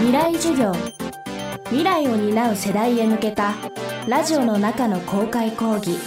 [0.00, 0.72] 未来授業。
[1.66, 3.54] 未来を担う世代へ向けた
[4.08, 5.98] ラジオの中の公開講義。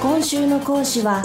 [0.00, 1.22] 今週の講師は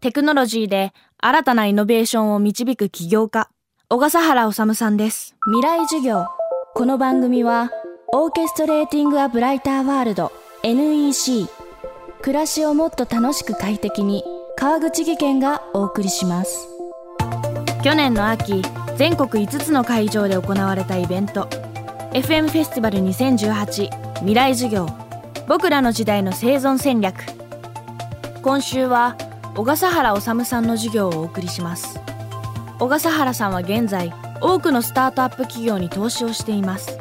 [0.00, 3.50] テクノロジーで新たなイノベーションを導く起業家
[3.88, 5.34] 小笠原治さんです。
[5.46, 6.26] 未来授業。
[6.74, 7.72] この番組は
[8.14, 10.30] オーケストレーティング・ア・ブライター・ワールド
[10.62, 11.48] NEC
[12.22, 14.22] 暮らしをもっと楽しく快適に
[14.56, 16.68] 川口義賢がお送りします。
[17.82, 18.62] 去年の秋
[18.98, 21.44] 全国5つの会場で行われたイベント。
[22.14, 24.88] FM フェスティバル2018未来授業。
[25.46, 27.14] 僕らの時代の生存戦略。
[28.42, 29.16] 今週は
[29.54, 32.00] 小笠原治さんの授業をお送りします。
[32.80, 36.98] 小笠原さんは現在多くのスタートアップ企業に投資をしています。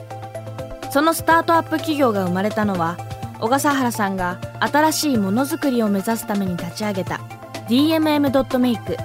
[0.92, 2.95] そのスタートアップ企業が生まれたのは
[3.40, 7.22] 小笠原さんが新しいものづくりを目指すために立ち上げた
[7.68, 8.98] DMM.Make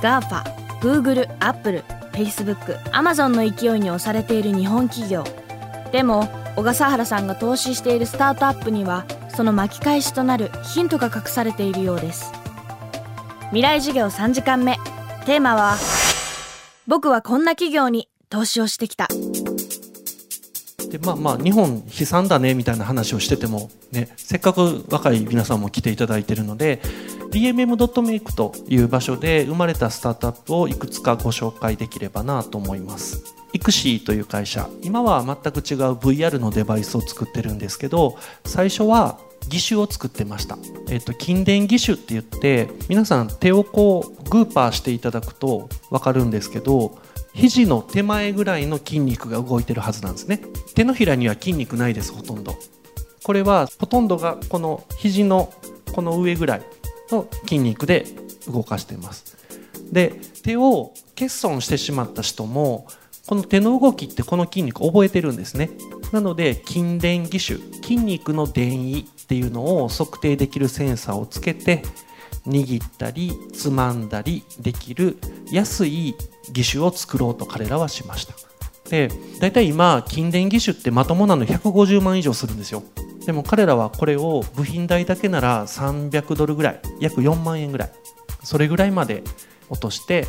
[0.00, 5.24] GAFA、Google、Apple、Facebook、Amazon の勢いに押されている日本企業。
[5.92, 12.32] でも小笠原さんが投資しているスタートアップにはその巻き返しとなるヒントが隠されているようです。
[13.48, 14.76] 未来授業3時間目。
[15.26, 15.76] テーマは
[16.86, 19.08] 僕はこんな企業に投資をしてきた。
[20.90, 26.80] でまあまあ日本悲惨だねみたいな話をしてても、ね、せっかく若い皆さんも来ていただいてるので
[27.30, 33.22] DMM.make という場所で生まれたスタートアップをいくつかご紹介できればなと思います。
[33.52, 34.68] イクシーという会社。
[34.82, 46.98] 今は全く違う VR のデバイスを作ってるんですけど最初は義手を作ってました、えっと、筋電義手って言って皆さん手をこうグーパーしていただくと分かるんですけど
[47.34, 50.40] 肘の手前ぐらいの筋肉が動いてるはずなんですね。
[50.74, 52.56] 手のひらには筋肉ないですほとんど。
[53.22, 55.52] これはほとんどがこの肘の
[55.92, 56.62] この上ぐらい
[57.10, 58.06] の筋肉で
[58.48, 59.36] 動かしています。
[59.92, 62.86] で手を欠損してしまった人も
[63.26, 65.70] この手の動きってこの筋肉覚えてるんですね。
[66.12, 71.82] なので筋電義手筋肉の電位っていうのを測定できるセンサーをつけて
[72.46, 75.18] 握ったりつまんだりできる
[75.50, 76.14] 安い
[76.54, 78.34] 義手を作ろうと彼らはしました。
[78.88, 79.08] で
[79.40, 82.82] 大体今筋電義手ってまともなの150万以上するんですよ。
[83.24, 87.92] でも彼らはこれを部品代だけなら300ドルぐらい約4万円ぐらい
[88.42, 89.22] それぐらいまで
[89.68, 90.26] 落として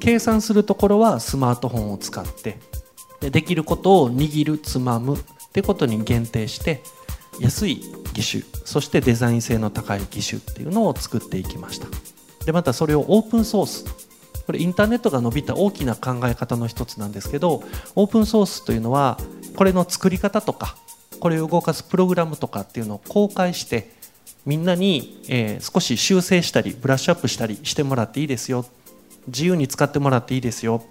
[0.00, 2.58] 計算するところはスマートフォンを使って
[3.20, 5.18] でできることを握るつまむっ
[5.52, 6.82] てことに限定して
[7.40, 7.82] 安い
[8.16, 11.86] 義手そしてデザイン性の高い義手っていうのを作っていきました。
[12.44, 13.84] でまたそれをオープンソース
[14.46, 17.62] これインターネットが伸びた大きな考え方の一つなんですけど
[17.94, 19.16] オープンソースというのは
[19.56, 20.76] これの作り方とか
[21.20, 23.90] これを動かすプログラムとかっていうのを公開して
[24.44, 28.66] みんなに、え、少し修正したりブラッシュアップしたりしてもらっていいですよ。
[29.28, 30.82] 自由に使ってもらっていいですよ。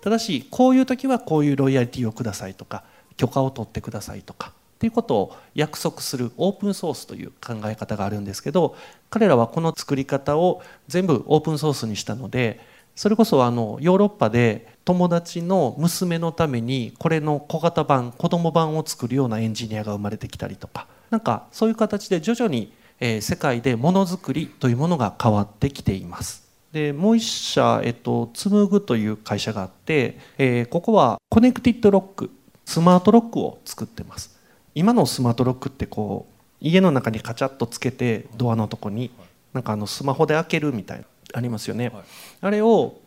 [0.00, 2.84] ただしこういう時はこういうロイヤリティをくださいとか
[3.18, 4.52] 許可を取ってくださいとか
[4.84, 8.76] っていうことを約束するオープンソースという考え方があるんですけど
[9.08, 12.60] 彼らはこの作り方を全部オープンソースにしたので
[12.94, 26.44] それこそあのヨーロッパで友達の娘のためにこれの小型版子供版を作るようなエンジニアが生まれてきたりとかなんかそういう形で徐々に、え、世界でものづくりというものが変わってきています。
[26.72, 32.30] でもう一社、えっと、紡ぐという会社があって、えー、ここはコネクティッドロック
[32.64, 34.34] スマートロックを作ってます
[34.74, 39.10] 今のスマートロックってこう家の中にカチャッとつけてドアのとこに
[39.52, 41.04] なんかあのスマホで開けるみたいな
[41.34, 42.04] ありますよね、はい、
[42.40, 43.00] あれを、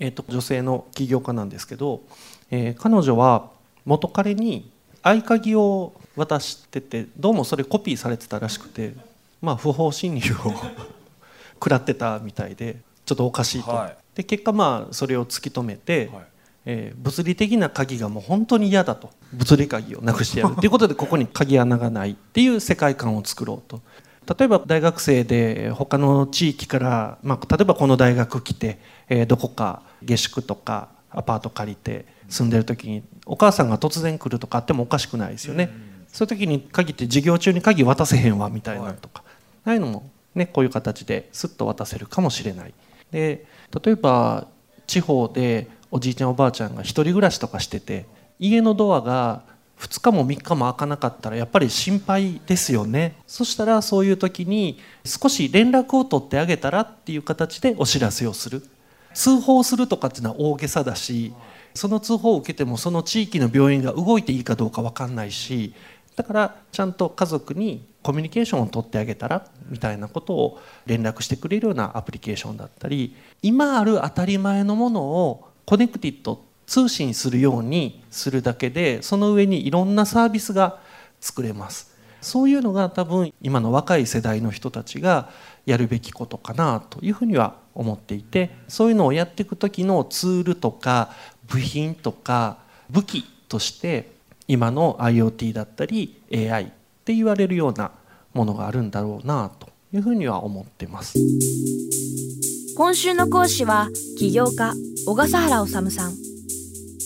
[0.00, 2.02] えーと、女性の起業家なんですけど、
[2.50, 3.50] えー、彼女は
[3.84, 4.70] 元彼に
[5.02, 8.94] 合鍵を渡しててどうもそれコピーされてたらしくて
[9.42, 10.52] まあ不法侵入を
[11.54, 16.26] 食らってたみたいでちょっとおかしいと、はい、で結果まあそれを突き止めて、はい、
[16.66, 19.10] えー、物理的な鍵がもう本当に嫌だと。
[19.32, 20.56] 物理鍵をなくしてやる。
[20.56, 23.82] ということでここに鍵穴がないっていう世界観を作ろうと。
[24.38, 39.22] 例えば大学生で他の地域から、まあ、例えばこの大学来て、えー、どこか下宿とかアパート借りて住んでる時にお母さんが突然来るとかあってもおかしくないですよね、うん、そういう時に鍵って授業中に鍵渡せへんわみたいなとか、
[39.64, 42.74] はい、ああいのも、ね、こういう形ですっと渡せるかもしれない。
[43.10, 43.46] で
[43.84, 44.48] 例えば
[44.86, 48.06] 地方でおじいちゃんおばあちゃんが一人暮らしとかしてて
[48.40, 49.42] 家のドアが
[49.78, 53.14] 2日も3日も開かなかったらやっぱり心配ですよね。
[53.28, 58.66] そしたらそういう時に少し連絡を取ってあげたらっていう形でお知らせをする。
[59.12, 61.32] 通報するとかっていうのは大げさだし
[61.74, 65.74] その通報を受けてもその地域の病院が動いていいかどうか分かんないし
[66.16, 80.78] だからちゃんと家族にコミュニケーションを取ってあげたらみたいなことを連絡してくれるようなアプリケーションだったり今ある当たり前のものをコネクティッド通信するようにするだけでその上にいろんなサービスが
[81.20, 81.94] 作れます。
[82.20, 85.28] そういうのが多分今の若い世代の人たちが
[85.66, 91.10] やるべきことかなというふうには思っていてそういうのをやっていく時のツールとか
[91.48, 92.58] 部品とか
[92.88, 94.10] 武器として
[94.48, 96.66] 今の IoT だったり AI っ
[97.04, 97.90] て言われるような
[98.32, 99.63] ものがあるんだろうなと
[99.94, 101.18] いうふうには思ってます。
[102.76, 103.88] 今週の講師は
[104.18, 104.74] 起業家
[105.06, 106.14] 小笠原治さん。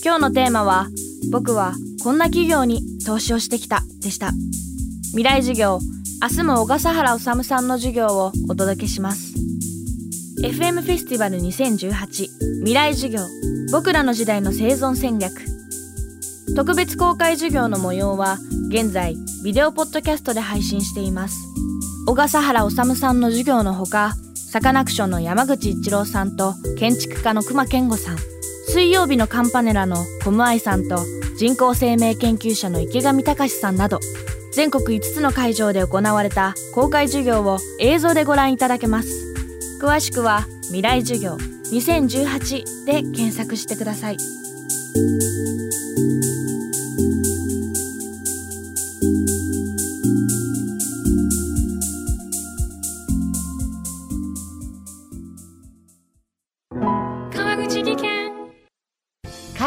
[0.03, 0.87] 今日のテーマは
[1.31, 4.31] 僕はこんな企業に投資をしてきたでした。
[5.11, 5.79] 未来授業
[6.21, 9.35] 明日も小笠原治さんの授業をお届けします。
[10.41, 12.07] FM フェスティバル2018
[12.59, 13.19] 未来授業
[13.71, 15.33] 僕らの時代の生存戦略。
[16.55, 18.39] 特別公開授業の模様は
[18.69, 21.37] 現在ビデオポッドキャストで配信しています。
[22.09, 28.17] 小笠原治さんの授業のほかサカナクションの山口一郎さんと建築家の熊健吾さん
[28.67, 31.05] 水曜日のカンパネラのコムアイさんと
[31.37, 33.99] 人工生命研究者の池上隆さんなど
[34.53, 39.09] 全国5つの会場で行われた公開授業を映像でご覧いただけます。
[39.79, 41.37] 詳しくは「未来授業
[41.71, 44.17] 2018」で検索してください。